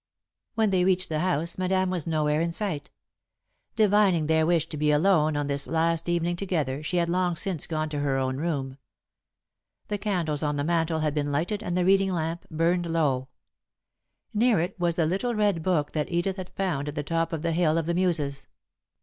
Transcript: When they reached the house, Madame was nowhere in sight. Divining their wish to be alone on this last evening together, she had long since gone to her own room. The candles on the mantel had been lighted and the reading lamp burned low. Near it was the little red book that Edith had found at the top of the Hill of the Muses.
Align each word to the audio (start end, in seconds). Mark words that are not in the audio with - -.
When 0.55 0.71
they 0.71 0.83
reached 0.83 1.09
the 1.09 1.19
house, 1.19 1.59
Madame 1.59 1.91
was 1.91 2.07
nowhere 2.07 2.41
in 2.41 2.51
sight. 2.51 2.89
Divining 3.75 4.25
their 4.25 4.47
wish 4.47 4.67
to 4.69 4.75
be 4.75 4.89
alone 4.89 5.37
on 5.37 5.45
this 5.45 5.67
last 5.67 6.09
evening 6.09 6.35
together, 6.37 6.81
she 6.81 6.97
had 6.97 7.07
long 7.07 7.35
since 7.35 7.67
gone 7.67 7.87
to 7.89 7.99
her 7.99 8.17
own 8.17 8.37
room. 8.37 8.79
The 9.89 9.99
candles 9.99 10.41
on 10.41 10.55
the 10.55 10.63
mantel 10.63 11.01
had 11.01 11.13
been 11.13 11.31
lighted 11.31 11.61
and 11.61 11.77
the 11.77 11.85
reading 11.85 12.11
lamp 12.11 12.47
burned 12.49 12.87
low. 12.87 13.27
Near 14.33 14.59
it 14.59 14.79
was 14.79 14.95
the 14.95 15.05
little 15.05 15.35
red 15.35 15.61
book 15.61 15.91
that 15.91 16.11
Edith 16.11 16.37
had 16.37 16.49
found 16.49 16.87
at 16.87 16.95
the 16.95 17.03
top 17.03 17.31
of 17.31 17.43
the 17.43 17.51
Hill 17.51 17.77
of 17.77 17.85
the 17.85 17.93
Muses. 17.93 18.47